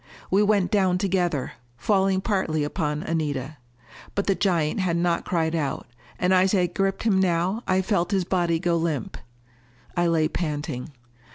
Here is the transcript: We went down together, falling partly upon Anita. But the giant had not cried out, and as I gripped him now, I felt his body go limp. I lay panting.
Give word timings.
We 0.31 0.41
went 0.41 0.71
down 0.71 0.97
together, 0.97 1.51
falling 1.77 2.21
partly 2.21 2.63
upon 2.63 3.03
Anita. 3.03 3.57
But 4.15 4.25
the 4.25 4.33
giant 4.33 4.79
had 4.79 4.97
not 4.97 5.25
cried 5.25 5.53
out, 5.53 5.85
and 6.17 6.33
as 6.33 6.55
I 6.55 6.65
gripped 6.65 7.03
him 7.03 7.19
now, 7.19 7.61
I 7.67 7.83
felt 7.83 8.09
his 8.09 8.25
body 8.25 8.57
go 8.57 8.77
limp. 8.77 9.15
I 9.95 10.07
lay 10.07 10.27
panting. 10.27 10.89